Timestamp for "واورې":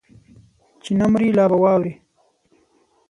1.61-1.93